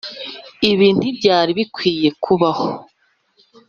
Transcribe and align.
ibi 0.71 0.87
ntibyari 0.97 1.51
bikwiye 1.59 2.09
kubaho. 2.23 2.67